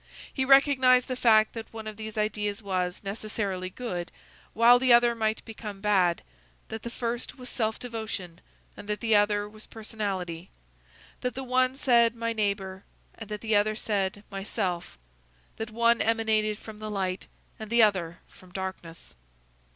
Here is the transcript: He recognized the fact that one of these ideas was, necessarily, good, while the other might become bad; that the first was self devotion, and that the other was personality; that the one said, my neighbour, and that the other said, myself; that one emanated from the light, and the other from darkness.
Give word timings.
He 0.33 0.45
recognized 0.45 1.07
the 1.07 1.15
fact 1.15 1.53
that 1.53 1.71
one 1.71 1.85
of 1.85 1.95
these 1.95 2.17
ideas 2.17 2.63
was, 2.63 3.03
necessarily, 3.03 3.69
good, 3.69 4.11
while 4.53 4.79
the 4.79 4.91
other 4.91 5.13
might 5.13 5.45
become 5.45 5.79
bad; 5.79 6.23
that 6.69 6.81
the 6.81 6.89
first 6.89 7.37
was 7.37 7.49
self 7.49 7.77
devotion, 7.77 8.41
and 8.75 8.87
that 8.87 8.99
the 8.99 9.15
other 9.15 9.47
was 9.47 9.67
personality; 9.67 10.49
that 11.19 11.35
the 11.35 11.43
one 11.43 11.75
said, 11.75 12.15
my 12.15 12.33
neighbour, 12.33 12.83
and 13.13 13.29
that 13.29 13.41
the 13.41 13.55
other 13.55 13.75
said, 13.75 14.23
myself; 14.31 14.97
that 15.57 15.69
one 15.69 16.01
emanated 16.01 16.57
from 16.57 16.79
the 16.79 16.89
light, 16.89 17.27
and 17.59 17.69
the 17.69 17.83
other 17.83 18.21
from 18.27 18.51
darkness. 18.51 19.13